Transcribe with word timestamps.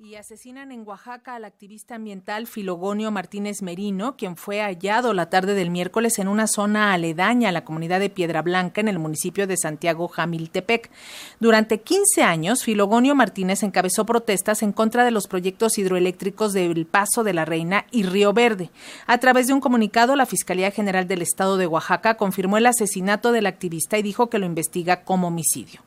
Y 0.00 0.16
asesinan 0.16 0.72
en 0.72 0.84
Oaxaca 0.84 1.36
al 1.36 1.44
activista 1.44 1.94
ambiental 1.94 2.48
Filogonio 2.48 3.12
Martínez 3.12 3.62
Merino, 3.62 4.16
quien 4.16 4.36
fue 4.36 4.60
hallado 4.60 5.14
la 5.14 5.30
tarde 5.30 5.54
del 5.54 5.70
miércoles 5.70 6.18
en 6.18 6.26
una 6.26 6.48
zona 6.48 6.92
aledaña 6.92 7.50
a 7.50 7.52
la 7.52 7.64
comunidad 7.64 8.00
de 8.00 8.10
Piedra 8.10 8.42
Blanca 8.42 8.80
en 8.80 8.88
el 8.88 8.98
municipio 8.98 9.46
de 9.46 9.56
Santiago 9.56 10.08
Jamiltepec. 10.08 10.90
Durante 11.38 11.80
15 11.80 12.24
años, 12.24 12.64
Filogonio 12.64 13.14
Martínez 13.14 13.62
encabezó 13.62 14.04
protestas 14.04 14.64
en 14.64 14.72
contra 14.72 15.04
de 15.04 15.12
los 15.12 15.28
proyectos 15.28 15.78
hidroeléctricos 15.78 16.52
del 16.52 16.86
Paso 16.86 17.22
de 17.22 17.32
la 17.32 17.44
Reina 17.44 17.86
y 17.92 18.02
Río 18.02 18.32
Verde. 18.32 18.70
A 19.06 19.18
través 19.18 19.46
de 19.46 19.52
un 19.52 19.60
comunicado, 19.60 20.16
la 20.16 20.26
Fiscalía 20.26 20.72
General 20.72 21.06
del 21.06 21.22
Estado 21.22 21.56
de 21.56 21.68
Oaxaca 21.68 22.16
confirmó 22.16 22.58
el 22.58 22.66
asesinato 22.66 23.30
del 23.30 23.46
activista 23.46 23.96
y 23.96 24.02
dijo 24.02 24.28
que 24.28 24.40
lo 24.40 24.46
investiga 24.46 25.04
como 25.04 25.28
homicidio. 25.28 25.82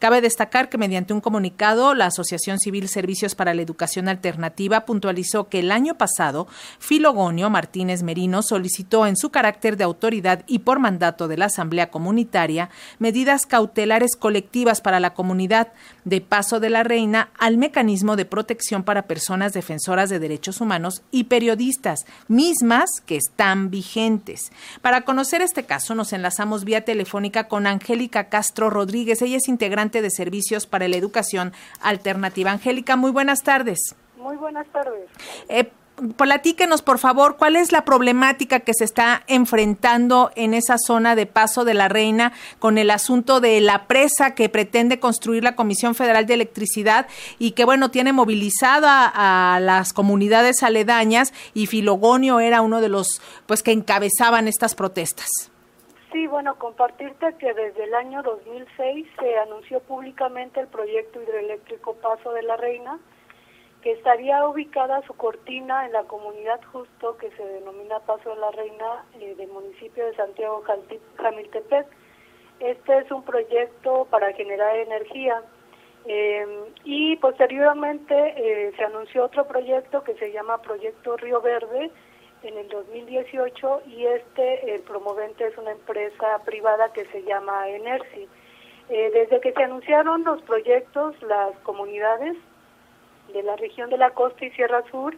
Cabe 0.00 0.20
destacar 0.20 0.68
que 0.68 0.78
mediante 0.78 1.14
un 1.14 1.20
comunicado, 1.20 1.94
la 1.94 2.06
Asociación 2.06 2.58
Civil 2.58 2.88
Servicios 2.88 3.36
para 3.36 3.51
la 3.54 3.62
Educación 3.62 4.08
Alternativa 4.08 4.84
puntualizó 4.84 5.48
que 5.48 5.60
el 5.60 5.72
año 5.72 5.96
pasado 5.96 6.46
Filogonio 6.78 7.50
Martínez 7.50 8.02
Merino 8.02 8.42
solicitó 8.42 9.06
en 9.06 9.16
su 9.16 9.30
carácter 9.30 9.76
de 9.76 9.84
autoridad 9.84 10.44
y 10.46 10.60
por 10.60 10.78
mandato 10.78 11.28
de 11.28 11.36
la 11.36 11.46
Asamblea 11.46 11.90
Comunitaria 11.90 12.70
medidas 12.98 13.46
cautelares 13.46 14.16
colectivas 14.16 14.80
para 14.80 15.00
la 15.00 15.14
comunidad 15.14 15.68
de 16.04 16.20
Paso 16.20 16.60
de 16.60 16.70
la 16.70 16.82
Reina 16.82 17.30
al 17.38 17.56
mecanismo 17.56 18.16
de 18.16 18.24
protección 18.24 18.82
para 18.82 19.02
personas 19.02 19.52
defensoras 19.52 20.10
de 20.10 20.18
derechos 20.18 20.60
humanos 20.60 21.02
y 21.10 21.24
periodistas, 21.24 22.06
mismas 22.28 22.90
que 23.06 23.16
están 23.16 23.70
vigentes. 23.70 24.52
Para 24.80 25.02
conocer 25.02 25.42
este 25.42 25.64
caso 25.64 25.94
nos 25.94 26.12
enlazamos 26.12 26.64
vía 26.64 26.84
telefónica 26.84 27.48
con 27.48 27.66
Angélica 27.66 28.28
Castro 28.28 28.70
Rodríguez. 28.70 29.22
Ella 29.22 29.36
es 29.36 29.48
integrante 29.48 30.02
de 30.02 30.10
Servicios 30.10 30.66
para 30.66 30.88
la 30.88 30.96
Educación 30.96 31.52
Alternativa. 31.80 32.50
Angélica, 32.50 32.96
muy 32.96 33.10
buenas 33.10 33.41
tardes. 33.42 33.96
Muy 34.16 34.36
buenas 34.36 34.66
tardes. 34.68 35.10
Eh, 35.48 35.70
platíquenos, 36.16 36.82
por 36.82 36.98
favor, 36.98 37.36
cuál 37.36 37.56
es 37.56 37.72
la 37.72 37.84
problemática 37.84 38.60
que 38.60 38.74
se 38.74 38.84
está 38.84 39.22
enfrentando 39.26 40.30
en 40.36 40.54
esa 40.54 40.76
zona 40.78 41.14
de 41.14 41.26
Paso 41.26 41.64
de 41.64 41.74
la 41.74 41.88
Reina 41.88 42.32
con 42.58 42.78
el 42.78 42.90
asunto 42.90 43.40
de 43.40 43.60
la 43.60 43.86
presa 43.86 44.34
que 44.34 44.48
pretende 44.48 45.00
construir 45.00 45.44
la 45.44 45.54
Comisión 45.54 45.94
Federal 45.94 46.26
de 46.26 46.34
Electricidad 46.34 47.06
y 47.38 47.52
que, 47.52 47.64
bueno, 47.64 47.90
tiene 47.90 48.12
movilizada 48.12 49.10
a, 49.14 49.60
las 49.60 49.92
comunidades 49.92 50.62
aledañas 50.62 51.32
y 51.54 51.66
Filogonio 51.66 52.40
era 52.40 52.62
uno 52.62 52.80
de 52.80 52.88
los, 52.88 53.20
pues, 53.46 53.62
que 53.62 53.72
encabezaban 53.72 54.48
estas 54.48 54.74
protestas. 54.74 55.28
Sí, 56.12 56.26
bueno, 56.26 56.56
compartirte 56.56 57.34
que 57.38 57.54
desde 57.54 57.84
el 57.84 57.94
año 57.94 58.22
2006 58.22 59.06
se 59.18 59.38
anunció 59.38 59.80
públicamente 59.80 60.60
el 60.60 60.66
proyecto 60.66 61.22
hidroeléctrico 61.22 61.94
Paso 61.94 62.32
de 62.32 62.42
la 62.42 62.56
Reina, 62.58 62.98
que 63.82 63.92
estaría 63.92 64.46
ubicada 64.46 65.02
su 65.02 65.14
cortina 65.14 65.86
en 65.86 65.92
la 65.92 66.04
comunidad 66.04 66.60
justo 66.72 67.16
que 67.16 67.30
se 67.32 67.44
denomina 67.44 67.98
Paso 68.00 68.30
de 68.30 68.36
la 68.36 68.50
Reina 68.52 69.04
eh, 69.20 69.34
del 69.36 69.48
municipio 69.48 70.06
de 70.06 70.14
Santiago 70.14 70.62
Jamiltepec. 71.18 71.86
Este 72.60 72.98
es 72.98 73.10
un 73.10 73.24
proyecto 73.24 74.06
para 74.10 74.32
generar 74.34 74.76
energía 74.76 75.42
eh, 76.04 76.46
y 76.84 77.16
posteriormente 77.16 78.14
eh, 78.36 78.72
se 78.76 78.84
anunció 78.84 79.24
otro 79.24 79.46
proyecto 79.46 80.02
que 80.04 80.14
se 80.14 80.32
llama 80.32 80.62
Proyecto 80.62 81.16
Río 81.16 81.40
Verde, 81.40 81.90
en 82.42 82.58
el 82.58 82.68
2018 82.68 83.82
y 83.86 84.06
este, 84.06 84.74
el 84.74 84.82
promovente 84.82 85.46
es 85.46 85.56
una 85.58 85.72
empresa 85.72 86.40
privada 86.44 86.92
que 86.92 87.04
se 87.06 87.22
llama 87.22 87.68
Energy. 87.68 88.28
Eh, 88.88 89.10
desde 89.12 89.40
que 89.40 89.52
se 89.52 89.62
anunciaron 89.62 90.24
los 90.24 90.42
proyectos, 90.42 91.20
las 91.22 91.56
comunidades 91.60 92.36
de 93.32 93.42
la 93.42 93.56
región 93.56 93.90
de 93.90 93.98
la 93.98 94.10
costa 94.10 94.44
y 94.44 94.50
Sierra 94.50 94.82
Sur 94.90 95.16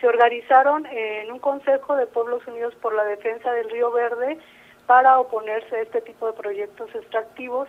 se 0.00 0.08
organizaron 0.08 0.86
en 0.86 1.30
un 1.32 1.38
Consejo 1.38 1.96
de 1.96 2.06
Pueblos 2.06 2.46
Unidos 2.46 2.74
por 2.82 2.94
la 2.94 3.04
Defensa 3.04 3.52
del 3.52 3.70
Río 3.70 3.90
Verde 3.90 4.38
para 4.86 5.18
oponerse 5.18 5.76
a 5.76 5.82
este 5.82 6.02
tipo 6.02 6.26
de 6.26 6.34
proyectos 6.34 6.94
extractivos 6.94 7.68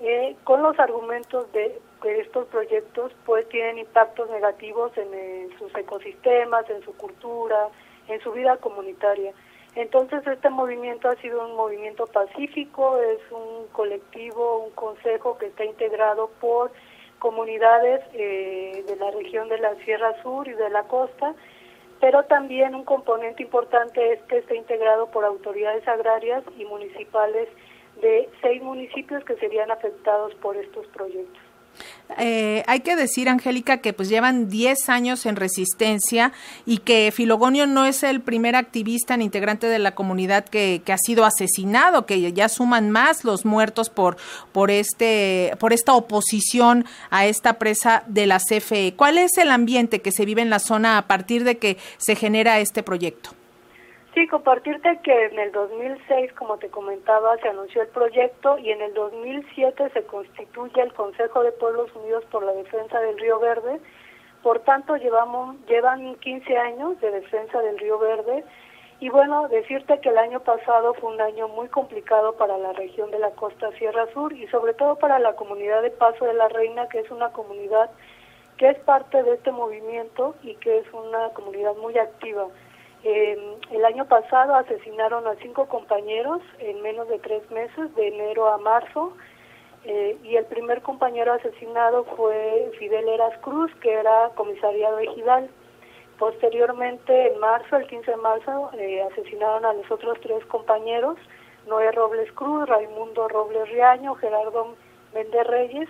eh, 0.00 0.36
con 0.44 0.62
los 0.62 0.78
argumentos 0.78 1.50
de 1.52 1.80
que 2.02 2.20
estos 2.20 2.46
proyectos 2.48 3.12
pues 3.24 3.48
tienen 3.48 3.78
impactos 3.78 4.28
negativos 4.30 4.92
en 4.96 5.56
sus 5.58 5.74
ecosistemas, 5.74 6.68
en 6.68 6.82
su 6.82 6.96
cultura, 6.96 7.68
en 8.08 8.20
su 8.20 8.32
vida 8.32 8.56
comunitaria. 8.58 9.32
Entonces 9.76 10.24
este 10.26 10.50
movimiento 10.50 11.08
ha 11.08 11.16
sido 11.16 11.44
un 11.46 11.56
movimiento 11.56 12.06
pacífico, 12.06 12.98
es 12.98 13.20
un 13.32 13.66
colectivo, 13.72 14.64
un 14.64 14.70
consejo 14.72 15.36
que 15.38 15.46
está 15.46 15.64
integrado 15.64 16.30
por 16.40 16.70
comunidades 17.24 18.02
eh, 18.12 18.84
de 18.86 18.96
la 18.96 19.10
región 19.10 19.48
de 19.48 19.56
la 19.56 19.74
Sierra 19.76 20.12
Sur 20.22 20.46
y 20.46 20.52
de 20.52 20.68
la 20.68 20.82
costa, 20.82 21.34
pero 21.98 22.24
también 22.24 22.74
un 22.74 22.84
componente 22.84 23.42
importante 23.42 24.12
es 24.12 24.20
que 24.24 24.36
está 24.36 24.54
integrado 24.54 25.06
por 25.06 25.24
autoridades 25.24 25.88
agrarias 25.88 26.44
y 26.58 26.66
municipales 26.66 27.48
de 28.02 28.28
seis 28.42 28.62
municipios 28.62 29.24
que 29.24 29.36
serían 29.36 29.70
afectados 29.70 30.34
por 30.34 30.54
estos 30.58 30.86
proyectos. 30.88 31.53
Eh, 32.18 32.62
hay 32.66 32.80
que 32.80 32.96
decir, 32.96 33.28
Angélica, 33.28 33.78
que 33.78 33.92
pues 33.92 34.08
llevan 34.08 34.48
10 34.48 34.88
años 34.88 35.26
en 35.26 35.36
resistencia 35.36 36.32
y 36.64 36.78
que 36.78 37.12
Filogonio 37.12 37.66
no 37.66 37.86
es 37.86 38.02
el 38.02 38.20
primer 38.20 38.56
activista 38.56 39.16
ni 39.16 39.24
integrante 39.24 39.66
de 39.66 39.78
la 39.78 39.94
comunidad 39.94 40.44
que, 40.44 40.82
que, 40.84 40.92
ha 40.92 40.98
sido 40.98 41.24
asesinado, 41.24 42.06
que 42.06 42.32
ya 42.32 42.48
suman 42.48 42.90
más 42.90 43.24
los 43.24 43.44
muertos 43.44 43.90
por, 43.90 44.16
por, 44.52 44.70
este, 44.70 45.54
por 45.58 45.72
esta 45.72 45.94
oposición 45.94 46.84
a 47.10 47.26
esta 47.26 47.54
presa 47.58 48.04
de 48.06 48.26
la 48.26 48.38
CFE. 48.38 48.94
¿Cuál 48.96 49.18
es 49.18 49.36
el 49.38 49.50
ambiente 49.50 50.00
que 50.00 50.12
se 50.12 50.24
vive 50.24 50.42
en 50.42 50.50
la 50.50 50.60
zona 50.60 50.98
a 50.98 51.06
partir 51.08 51.42
de 51.42 51.58
que 51.58 51.78
se 51.98 52.14
genera 52.14 52.60
este 52.60 52.82
proyecto? 52.82 53.30
Sí, 54.14 54.28
compartirte 54.28 55.00
que 55.02 55.24
en 55.24 55.40
el 55.40 55.50
2006, 55.50 56.32
como 56.34 56.56
te 56.58 56.68
comentaba, 56.68 57.36
se 57.38 57.48
anunció 57.48 57.82
el 57.82 57.88
proyecto 57.88 58.58
y 58.58 58.70
en 58.70 58.80
el 58.80 58.94
2007 58.94 59.90
se 59.90 60.04
constituye 60.04 60.82
el 60.82 60.94
Consejo 60.94 61.42
de 61.42 61.50
Pueblos 61.50 61.90
Unidos 61.96 62.24
por 62.30 62.44
la 62.44 62.52
Defensa 62.52 63.00
del 63.00 63.18
Río 63.18 63.40
Verde. 63.40 63.80
Por 64.44 64.60
tanto, 64.60 64.96
llevamos 64.96 65.56
llevan 65.66 66.14
15 66.14 66.56
años 66.56 67.00
de 67.00 67.10
defensa 67.10 67.60
del 67.60 67.76
Río 67.76 67.98
Verde 67.98 68.44
y 69.00 69.08
bueno, 69.08 69.48
decirte 69.48 69.98
que 69.98 70.10
el 70.10 70.18
año 70.18 70.38
pasado 70.38 70.94
fue 70.94 71.12
un 71.12 71.20
año 71.20 71.48
muy 71.48 71.66
complicado 71.66 72.36
para 72.36 72.56
la 72.56 72.72
región 72.72 73.10
de 73.10 73.18
la 73.18 73.32
costa 73.32 73.72
Sierra 73.72 74.06
Sur 74.12 74.32
y 74.32 74.46
sobre 74.46 74.74
todo 74.74 74.94
para 74.94 75.18
la 75.18 75.34
comunidad 75.34 75.82
de 75.82 75.90
Paso 75.90 76.24
de 76.24 76.34
la 76.34 76.48
Reina, 76.48 76.88
que 76.88 77.00
es 77.00 77.10
una 77.10 77.30
comunidad 77.32 77.90
que 78.58 78.68
es 78.68 78.78
parte 78.78 79.24
de 79.24 79.34
este 79.34 79.50
movimiento 79.50 80.36
y 80.44 80.54
que 80.54 80.78
es 80.78 80.86
una 80.92 81.30
comunidad 81.30 81.74
muy 81.82 81.98
activa. 81.98 82.46
Eh, 83.06 83.58
el 83.70 83.84
año 83.84 84.06
pasado 84.06 84.54
asesinaron 84.54 85.26
a 85.26 85.34
cinco 85.36 85.66
compañeros 85.66 86.40
en 86.58 86.80
menos 86.80 87.06
de 87.08 87.18
tres 87.18 87.48
meses, 87.50 87.94
de 87.96 88.08
enero 88.08 88.48
a 88.48 88.56
marzo, 88.56 89.12
eh, 89.84 90.16
y 90.22 90.36
el 90.36 90.46
primer 90.46 90.80
compañero 90.80 91.34
asesinado 91.34 92.04
fue 92.16 92.72
Fidel 92.78 93.06
Eras 93.06 93.38
Cruz, 93.42 93.70
que 93.82 93.92
era 93.92 94.30
comisariado 94.34 94.98
ejidal. 95.00 95.50
Posteriormente, 96.18 97.32
en 97.32 97.38
marzo, 97.40 97.76
el 97.76 97.86
15 97.88 98.10
de 98.10 98.16
marzo, 98.16 98.70
eh, 98.78 99.02
asesinaron 99.12 99.66
a 99.66 99.74
los 99.74 99.90
otros 99.90 100.18
tres 100.22 100.42
compañeros, 100.46 101.18
Noé 101.66 101.92
Robles 101.92 102.32
Cruz, 102.32 102.66
Raimundo 102.66 103.28
Robles 103.28 103.68
Riaño, 103.68 104.14
Gerardo 104.14 104.76
Méndez 105.12 105.46
Reyes, 105.46 105.88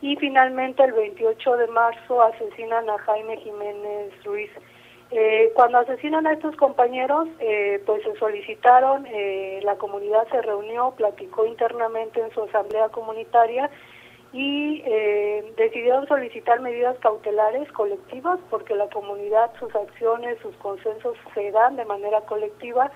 y 0.00 0.16
finalmente 0.16 0.82
el 0.84 0.92
28 0.92 1.56
de 1.58 1.66
marzo 1.66 2.22
asesinan 2.22 2.88
a 2.88 2.96
Jaime 2.96 3.36
Jiménez 3.36 4.24
Ruiz. 4.24 4.50
Eh, 5.12 5.50
cuando 5.54 5.78
asesinan 5.78 6.26
a 6.26 6.32
estos 6.32 6.54
compañeros, 6.54 7.26
eh, 7.40 7.82
pues 7.84 8.02
se 8.04 8.14
solicitaron, 8.16 9.06
eh, 9.06 9.60
la 9.64 9.74
comunidad 9.76 10.28
se 10.30 10.40
reunió, 10.40 10.92
platicó 10.96 11.46
internamente 11.46 12.20
en 12.20 12.30
su 12.30 12.42
asamblea 12.42 12.90
comunitaria 12.90 13.70
y 14.32 14.82
decidieron 15.56 16.06
solicitar 16.06 16.60
medidas 16.60 16.96
cautelares 17.00 17.70
colectivas 17.72 18.38
porque 18.48 18.76
la 18.76 18.86
comunidad, 18.86 19.50
sus 19.58 19.74
acciones, 19.74 20.38
sus 20.40 20.54
consensos 20.58 21.16
se 21.34 21.50
dan 21.50 21.74
de 21.74 21.84
manera 21.84 22.20
colectiva 22.20 22.92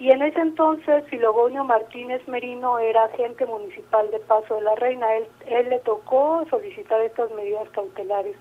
y 0.00 0.10
en 0.10 0.22
ese 0.22 0.40
entonces 0.40 1.04
Filogonio 1.08 1.62
Martínez 1.62 2.26
Merino 2.26 2.80
era 2.80 3.04
agente 3.04 3.46
municipal 3.46 4.10
de 4.10 4.18
Paso 4.18 4.56
de 4.56 4.62
la 4.62 4.74
Reina, 4.74 5.14
él, 5.14 5.28
él 5.46 5.68
le 5.68 5.78
tocó 5.78 6.44
solicitar 6.50 7.00
estas 7.02 7.30
medidas 7.30 7.68
cautelares. 7.70 8.34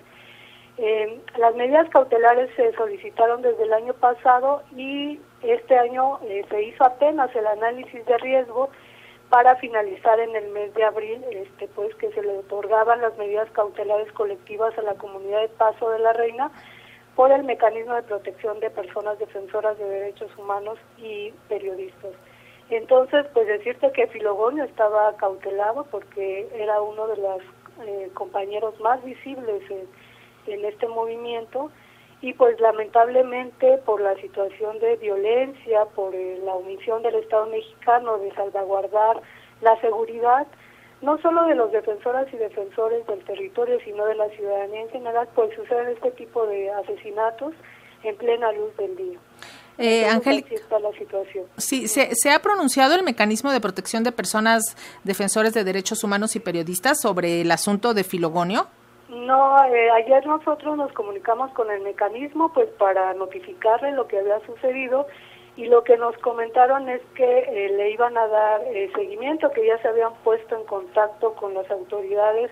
Eh, 0.77 1.21
las 1.37 1.55
medidas 1.55 1.87
cautelares 1.89 2.49
se 2.55 2.73
solicitaron 2.73 3.41
desde 3.41 3.63
el 3.63 3.73
año 3.73 3.93
pasado 3.93 4.63
y 4.75 5.19
este 5.43 5.77
año 5.77 6.19
eh, 6.23 6.43
se 6.49 6.63
hizo 6.63 6.83
apenas 6.83 7.33
el 7.35 7.45
análisis 7.45 8.05
de 8.05 8.17
riesgo 8.17 8.69
para 9.29 9.55
finalizar 9.57 10.19
en 10.19 10.35
el 10.35 10.49
mes 10.49 10.73
de 10.73 10.83
abril, 10.83 11.23
este, 11.31 11.67
pues 11.69 11.93
que 11.95 12.11
se 12.11 12.21
le 12.21 12.37
otorgaban 12.39 13.01
las 13.01 13.17
medidas 13.17 13.49
cautelares 13.51 14.11
colectivas 14.13 14.77
a 14.77 14.83
la 14.83 14.95
comunidad 14.95 15.41
de 15.41 15.49
Paso 15.49 15.89
de 15.91 15.99
la 15.99 16.13
Reina 16.13 16.51
por 17.15 17.31
el 17.31 17.43
mecanismo 17.43 17.93
de 17.93 18.03
protección 18.03 18.59
de 18.59 18.69
personas 18.69 19.19
defensoras 19.19 19.77
de 19.77 19.85
derechos 19.85 20.31
humanos 20.37 20.79
y 20.97 21.31
periodistas. 21.49 22.11
Entonces, 22.69 23.25
pues 23.33 23.47
decirte 23.47 23.91
que 23.91 24.07
Filogonio 24.07 24.63
estaba 24.63 25.15
cautelado 25.17 25.85
porque 25.91 26.47
era 26.55 26.81
uno 26.81 27.07
de 27.07 27.17
los 27.17 27.41
eh, 27.85 28.09
compañeros 28.13 28.79
más 28.79 29.03
visibles 29.03 29.61
en 29.69 29.87
este 30.45 30.87
movimiento 30.87 31.71
y 32.21 32.33
pues 32.33 32.59
lamentablemente 32.61 33.79
por 33.79 33.99
la 33.99 34.15
situación 34.15 34.79
de 34.79 34.95
violencia, 34.95 35.85
por 35.93 36.15
eh, 36.15 36.39
la 36.45 36.53
omisión 36.53 37.03
del 37.03 37.15
Estado 37.15 37.47
mexicano 37.47 38.17
de 38.17 38.33
salvaguardar 38.33 39.21
la 39.61 39.79
seguridad, 39.81 40.47
no 41.01 41.17
solo 41.17 41.43
de 41.45 41.55
los 41.55 41.71
defensoras 41.73 42.25
y 42.33 42.37
defensores 42.37 43.05
del 43.07 43.23
territorio, 43.25 43.77
sino 43.83 44.05
de 44.05 44.15
la 44.15 44.29
ciudadanía 44.29 44.83
en 44.83 44.89
general, 44.89 45.27
pues 45.35 45.53
suceden 45.53 45.89
este 45.89 46.11
tipo 46.11 46.47
de 46.47 46.71
asesinatos 46.71 47.53
en 48.03 48.15
plena 48.15 48.53
luz 48.53 48.75
del 48.77 48.95
día. 48.95 49.19
Eh, 49.77 50.05
Angélica, 50.05 50.55
está 50.55 50.79
la 50.79 50.91
situación. 50.93 51.45
Sí, 51.57 51.89
se, 51.89 52.09
se, 52.13 52.29
ha 52.29 52.39
pronunciado 52.39 52.95
el 52.95 53.03
mecanismo 53.03 53.51
de 53.51 53.59
protección 53.59 54.03
de 54.03 54.11
personas 54.11 54.77
defensores 55.03 55.53
de 55.53 55.65
derechos 55.65 56.03
humanos 56.05 56.35
y 56.35 56.39
periodistas 56.39 57.01
sobre 57.01 57.41
el 57.41 57.51
asunto 57.51 57.93
de 57.93 58.03
Filogonio. 58.05 58.67
No, 59.13 59.63
eh, 59.65 59.91
ayer 59.91 60.25
nosotros 60.25 60.77
nos 60.77 60.91
comunicamos 60.93 61.51
con 61.51 61.69
el 61.69 61.81
mecanismo 61.81 62.51
pues 62.53 62.67
para 62.79 63.13
notificarle 63.13 63.91
lo 63.91 64.07
que 64.07 64.19
había 64.19 64.39
sucedido 64.45 65.07
y 65.55 65.65
lo 65.65 65.83
que 65.83 65.97
nos 65.97 66.17
comentaron 66.17 66.89
es 66.89 67.01
que 67.15 67.39
eh, 67.39 67.69
le 67.69 67.91
iban 67.91 68.17
a 68.17 68.27
dar 68.27 68.61
eh, 68.67 68.91
seguimiento, 68.95 69.51
que 69.51 69.65
ya 69.65 69.77
se 69.79 69.87
habían 69.87 70.13
puesto 70.23 70.57
en 70.57 70.65
contacto 70.65 71.33
con 71.35 71.53
las 71.53 71.69
autoridades 71.69 72.49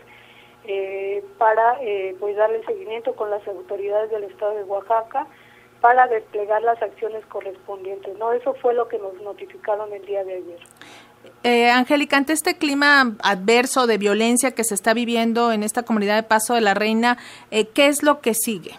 eh, 0.65 1.23
para 1.39 1.79
pues 2.19 2.35
darle 2.35 2.63
seguimiento 2.65 3.15
con 3.15 3.31
las 3.31 3.45
autoridades 3.47 4.11
del 4.11 4.25
estado 4.25 4.55
de 4.55 4.63
Oaxaca 4.63 5.25
para 5.79 6.07
desplegar 6.07 6.61
las 6.61 6.79
acciones 6.79 7.25
correspondientes. 7.25 8.15
No, 8.19 8.31
eso 8.33 8.53
fue 8.53 8.75
lo 8.75 8.87
que 8.87 8.99
nos 8.99 9.19
notificaron 9.21 9.91
el 9.91 10.05
día 10.05 10.23
de 10.23 10.35
ayer. 10.35 10.59
Eh, 11.43 11.69
Angélica, 11.69 12.17
ante 12.17 12.33
este 12.33 12.57
clima 12.57 13.15
adverso 13.23 13.87
de 13.87 13.97
violencia 13.97 14.51
que 14.51 14.63
se 14.63 14.75
está 14.75 14.93
viviendo 14.93 15.51
en 15.51 15.63
esta 15.63 15.83
comunidad 15.83 16.15
de 16.15 16.23
Paso 16.23 16.53
de 16.53 16.61
la 16.61 16.75
Reina, 16.75 17.17
eh, 17.49 17.67
¿qué 17.67 17.87
es 17.87 18.03
lo 18.03 18.21
que 18.21 18.33
sigue? 18.35 18.71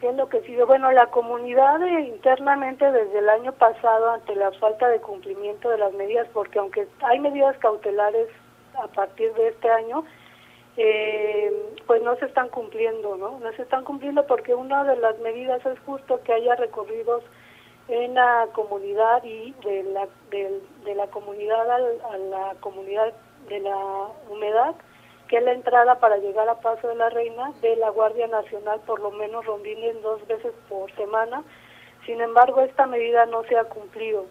¿Qué 0.00 0.08
es 0.08 0.16
lo 0.16 0.28
que 0.28 0.40
sigue? 0.40 0.64
Bueno, 0.64 0.90
la 0.90 1.06
comunidad 1.06 1.80
eh, 1.82 2.08
internamente 2.08 2.90
desde 2.90 3.18
el 3.18 3.28
año 3.28 3.52
pasado, 3.52 4.10
ante 4.10 4.34
la 4.34 4.50
falta 4.52 4.88
de 4.88 5.00
cumplimiento 5.00 5.68
de 5.68 5.78
las 5.78 5.92
medidas, 5.92 6.26
porque 6.32 6.58
aunque 6.58 6.88
hay 7.02 7.20
medidas 7.20 7.56
cautelares 7.58 8.28
a 8.74 8.88
partir 8.88 9.32
de 9.34 9.48
este 9.48 9.70
año, 9.70 10.04
eh, 10.76 11.52
pues 11.86 12.02
no 12.02 12.16
se 12.16 12.26
están 12.26 12.48
cumpliendo, 12.48 13.16
¿no? 13.16 13.38
No 13.40 13.52
se 13.52 13.62
están 13.62 13.84
cumpliendo 13.84 14.26
porque 14.26 14.54
una 14.54 14.84
de 14.84 14.96
las 14.96 15.18
medidas 15.18 15.64
es 15.66 15.78
justo 15.80 16.20
que 16.22 16.32
haya 16.32 16.56
recorridos 16.56 17.22
en 17.88 18.14
la 18.14 18.48
comunidad 18.52 19.22
y 19.24 19.52
de 19.64 19.82
la, 19.84 20.08
de, 20.30 20.94
la 20.94 21.06
comunidad 21.08 21.70
a 21.70 22.18
la 22.18 22.54
comunidad 22.60 23.12
de 23.48 23.60
la 23.60 24.08
humedad, 24.28 24.74
que 25.28 25.38
es 25.38 25.42
la 25.42 25.52
entrada 25.52 25.98
para 25.98 26.18
llegar 26.18 26.48
a 26.48 26.60
Paso 26.60 26.88
de 26.88 26.94
la 26.94 27.10
Reina 27.10 27.52
de 27.62 27.76
la 27.76 27.90
Guardia 27.90 28.26
Nacional, 28.26 28.80
por 28.86 29.00
lo 29.00 29.10
menos 29.10 29.44
rondines 29.44 30.00
dos 30.02 30.26
veces 30.26 30.52
por 30.68 30.94
semana. 30.96 31.42
Sin 32.06 32.20
embargo, 32.20 32.60
esta 32.62 32.86
medida 32.86 33.26
no 33.26 33.42
se 33.44 33.56
ha 33.56 33.64
cumplido. 33.64 34.26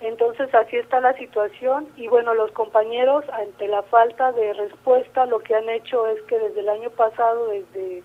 Entonces 0.00 0.54
así 0.54 0.76
está 0.76 1.00
la 1.00 1.14
situación 1.14 1.88
y 1.96 2.06
bueno, 2.06 2.32
los 2.34 2.52
compañeros 2.52 3.24
ante 3.32 3.66
la 3.66 3.82
falta 3.82 4.30
de 4.30 4.52
respuesta 4.52 5.26
lo 5.26 5.40
que 5.40 5.56
han 5.56 5.68
hecho 5.68 6.06
es 6.06 6.22
que 6.22 6.38
desde 6.38 6.60
el 6.60 6.68
año 6.68 6.90
pasado, 6.90 7.48
desde 7.48 8.04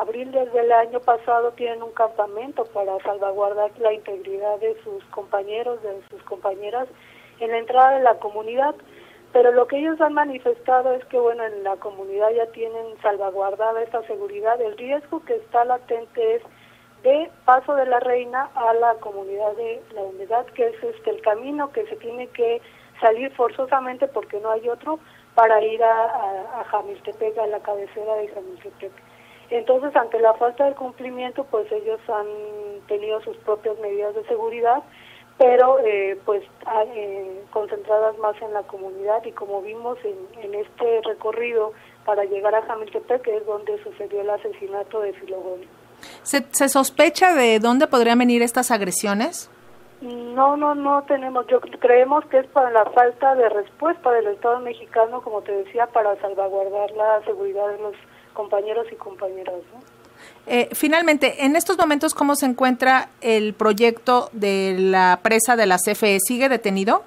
abril 0.00 0.30
desde 0.30 0.60
el 0.60 0.72
año 0.72 1.00
pasado 1.00 1.52
tienen 1.52 1.82
un 1.82 1.92
campamento 1.92 2.64
para 2.66 2.98
salvaguardar 3.00 3.70
la 3.78 3.92
integridad 3.92 4.58
de 4.60 4.76
sus 4.82 5.04
compañeros, 5.06 5.82
de 5.82 6.02
sus 6.10 6.22
compañeras 6.24 6.88
en 7.40 7.50
la 7.50 7.58
entrada 7.58 7.96
de 7.96 8.02
la 8.02 8.18
comunidad. 8.18 8.74
Pero 9.32 9.52
lo 9.52 9.66
que 9.66 9.78
ellos 9.78 10.00
han 10.00 10.14
manifestado 10.14 10.92
es 10.94 11.04
que, 11.06 11.18
bueno, 11.18 11.44
en 11.44 11.64
la 11.64 11.76
comunidad 11.76 12.30
ya 12.30 12.46
tienen 12.52 12.96
salvaguardada 13.02 13.82
esta 13.82 14.02
seguridad. 14.02 14.60
El 14.60 14.76
riesgo 14.76 15.24
que 15.24 15.36
está 15.36 15.64
latente 15.64 16.36
es 16.36 16.42
de 17.02 17.30
paso 17.44 17.74
de 17.74 17.86
la 17.86 18.00
reina 18.00 18.50
a 18.54 18.72
la 18.74 18.94
comunidad 18.94 19.52
de 19.56 19.82
la 19.94 20.02
humedad, 20.02 20.46
que 20.54 20.68
es 20.68 20.82
este 20.82 21.10
el 21.10 21.20
camino 21.22 21.70
que 21.72 21.86
se 21.86 21.96
tiene 21.96 22.28
que 22.28 22.60
salir 23.00 23.30
forzosamente 23.34 24.08
porque 24.08 24.40
no 24.40 24.50
hay 24.50 24.68
otro 24.68 24.98
para 25.34 25.62
ir 25.62 25.82
a, 25.82 26.04
a, 26.04 26.60
a 26.60 26.64
Jamiltepec, 26.64 27.36
a 27.38 27.46
la 27.46 27.60
cabecera 27.60 28.14
de 28.14 28.28
Jamiltepec. 28.28 29.05
Entonces, 29.50 29.94
ante 29.94 30.18
la 30.20 30.34
falta 30.34 30.64
de 30.64 30.74
cumplimiento, 30.74 31.44
pues 31.44 31.70
ellos 31.70 32.00
han 32.08 32.26
tenido 32.88 33.20
sus 33.22 33.36
propias 33.38 33.78
medidas 33.78 34.14
de 34.14 34.24
seguridad, 34.26 34.82
pero 35.38 35.78
eh, 35.80 36.18
pues 36.24 36.42
eh, 36.94 37.42
concentradas 37.50 38.16
más 38.18 38.40
en 38.40 38.52
la 38.52 38.62
comunidad 38.62 39.24
y 39.24 39.32
como 39.32 39.62
vimos 39.62 39.98
en, 40.04 40.16
en 40.42 40.54
este 40.54 41.00
recorrido 41.04 41.72
para 42.04 42.24
llegar 42.24 42.54
a 42.54 42.62
Jamiltepec, 42.62 43.22
que 43.22 43.36
es 43.36 43.46
donde 43.46 43.82
sucedió 43.82 44.20
el 44.20 44.30
asesinato 44.30 45.00
de 45.00 45.12
Filogonio. 45.12 45.68
¿Se, 46.22 46.44
¿Se 46.50 46.68
sospecha 46.68 47.34
de 47.34 47.58
dónde 47.58 47.86
podrían 47.86 48.18
venir 48.18 48.42
estas 48.42 48.70
agresiones? 48.70 49.50
No, 50.00 50.56
no, 50.56 50.74
no 50.74 51.02
tenemos. 51.04 51.46
Yo 51.46 51.60
creemos 51.60 52.24
que 52.26 52.38
es 52.38 52.46
para 52.48 52.70
la 52.70 52.84
falta 52.90 53.34
de 53.34 53.48
respuesta 53.48 54.12
del 54.12 54.26
Estado 54.28 54.60
mexicano, 54.60 55.22
como 55.22 55.40
te 55.42 55.52
decía, 55.52 55.86
para 55.86 56.14
salvaguardar 56.20 56.90
la 56.92 57.22
seguridad 57.24 57.68
de 57.68 57.78
los 57.78 57.94
compañeros 58.36 58.86
y 58.92 58.94
compañeras. 58.96 59.56
¿no? 59.72 59.80
Eh, 60.46 60.68
finalmente, 60.72 61.44
en 61.44 61.56
estos 61.56 61.76
momentos, 61.76 62.14
¿cómo 62.14 62.36
se 62.36 62.46
encuentra 62.46 63.08
el 63.20 63.54
proyecto 63.54 64.28
de 64.32 64.76
la 64.78 65.18
presa 65.22 65.56
de 65.56 65.66
la 65.66 65.78
CFE? 65.78 66.18
¿Sigue 66.20 66.48
detenido? 66.48 67.02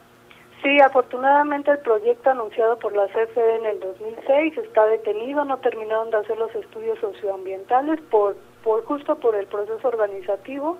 Sí, 0.62 0.78
afortunadamente 0.82 1.72
el 1.72 1.80
proyecto 1.80 2.32
anunciado 2.32 2.78
por 2.80 2.94
la 2.94 3.08
CFE 3.08 3.56
en 3.56 3.66
el 3.66 3.80
2006 3.80 4.58
está 4.58 4.86
detenido, 4.88 5.46
no 5.46 5.58
terminaron 5.60 6.12
de 6.12 6.18
hacer 6.18 6.38
los 6.38 6.54
estudios 6.54 7.00
socioambientales 7.00 8.02
por, 8.12 8.36
por 8.62 8.84
justo 8.84 9.16
por 9.20 9.36
el 9.36 9.48
proceso 9.48 9.88
organizativo 9.88 10.78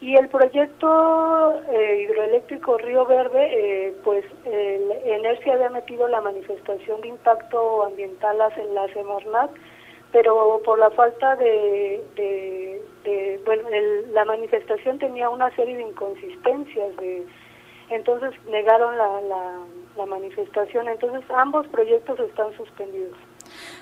y 0.00 0.14
el 0.14 0.28
proyecto 0.28 1.60
eh, 1.72 2.02
hidroeléctrico 2.02 2.78
Río 2.78 3.04
Verde, 3.06 3.88
eh, 3.88 3.96
pues 4.04 4.24
el 4.44 4.92
Energia 5.04 5.54
había 5.54 5.70
metido 5.70 6.06
la 6.06 6.20
manifestación 6.20 7.00
de 7.00 7.08
impacto 7.08 7.84
ambiental 7.84 8.36
en 8.58 8.74
la 8.74 8.86
Semarnat, 8.92 9.50
pero 10.12 10.60
por 10.64 10.78
la 10.78 10.90
falta 10.90 11.36
de, 11.36 12.02
de, 12.16 12.82
de 13.04 13.40
bueno, 13.44 13.68
el, 13.68 14.12
la 14.12 14.24
manifestación 14.24 14.98
tenía 14.98 15.28
una 15.28 15.54
serie 15.54 15.76
de 15.76 15.82
inconsistencias, 15.82 16.96
de, 16.96 17.26
entonces 17.90 18.30
negaron 18.50 18.96
la, 18.96 19.20
la, 19.22 19.58
la 19.96 20.06
manifestación, 20.06 20.88
entonces 20.88 21.22
ambos 21.30 21.66
proyectos 21.68 22.18
están 22.20 22.56
suspendidos. 22.56 23.16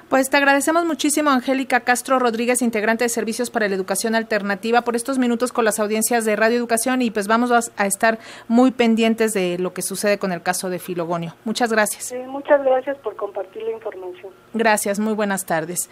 Pues 0.09 0.31
te 0.31 0.37
agradecemos 0.37 0.85
muchísimo, 0.85 1.31
Angélica 1.31 1.81
Castro 1.81 2.21
Rodríguez, 2.21 2.63
integrante 2.63 3.05
de 3.05 3.09
Servicios 3.09 3.51
para 3.51 3.69
la 3.69 3.75
Educación 3.75 4.15
Alternativa, 4.15 4.83
por 4.83 4.95
estos 4.95 5.19
minutos 5.19 5.53
con 5.53 5.65
las 5.65 5.81
audiencias 5.81 6.25
de 6.25 6.37
Radio 6.37 6.57
Educación 6.57 7.03
y 7.03 7.11
pues 7.11 7.27
vamos 7.27 7.51
a 7.77 7.87
estar 7.87 8.21
muy 8.47 8.71
pendientes 8.71 9.33
de 9.33 9.59
lo 9.59 9.75
que 9.75 9.83
sucede 9.83 10.19
con 10.19 10.31
el 10.31 10.43
caso 10.43 10.71
de 10.71 10.79
Filogonio. 10.79 11.35
Muchas 11.45 11.73
gracias. 11.73 12.05
Sí, 12.05 12.17
muchas 12.29 12.63
gracias 12.63 12.97
por 12.99 13.17
compartir 13.17 13.65
la 13.65 13.73
información. 13.73 14.33
Gracias, 14.55 15.01
muy 15.01 15.15
buenas 15.15 15.45
tardes. 15.45 15.91